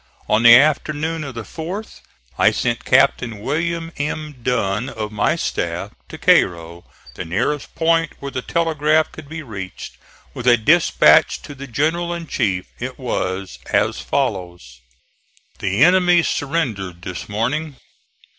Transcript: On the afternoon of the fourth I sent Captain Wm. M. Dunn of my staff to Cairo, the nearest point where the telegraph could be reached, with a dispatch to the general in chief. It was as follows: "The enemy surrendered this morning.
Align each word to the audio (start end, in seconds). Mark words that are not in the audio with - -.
On 0.27 0.41
the 0.41 0.55
afternoon 0.57 1.23
of 1.23 1.35
the 1.35 1.43
fourth 1.43 2.01
I 2.35 2.49
sent 2.49 2.85
Captain 2.85 3.39
Wm. 3.41 3.91
M. 3.97 4.35
Dunn 4.41 4.89
of 4.89 5.11
my 5.11 5.35
staff 5.35 5.91
to 6.09 6.17
Cairo, 6.17 6.85
the 7.13 7.23
nearest 7.23 7.75
point 7.75 8.13
where 8.19 8.31
the 8.31 8.41
telegraph 8.41 9.11
could 9.11 9.29
be 9.29 9.43
reached, 9.43 9.97
with 10.33 10.47
a 10.47 10.57
dispatch 10.57 11.43
to 11.43 11.53
the 11.53 11.67
general 11.67 12.15
in 12.15 12.25
chief. 12.25 12.65
It 12.79 12.97
was 12.97 13.59
as 13.67 13.99
follows: 14.01 14.79
"The 15.59 15.83
enemy 15.83 16.23
surrendered 16.23 17.03
this 17.03 17.29
morning. 17.29 17.75